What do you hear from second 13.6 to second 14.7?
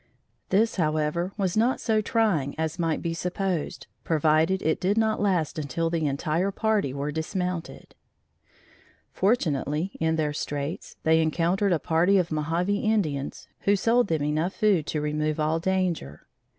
sold them enough